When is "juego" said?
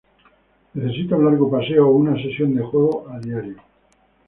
2.63-3.07